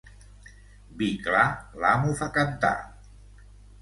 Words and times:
Vi 1.01 1.09
clar 1.27 1.43
l'amo 1.83 2.17
fa 2.23 2.31
cantar. 2.39 2.75